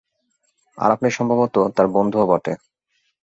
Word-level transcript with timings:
আর 0.77 0.89
আপনি 0.91 1.07
সম্ভবত 1.11 1.55
তার 1.75 1.87
বন্ধুও 1.87 2.25
বটে। 2.27 2.53